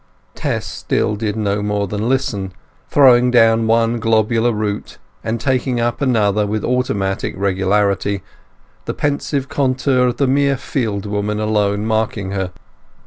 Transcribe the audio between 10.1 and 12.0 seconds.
the mere fieldwoman alone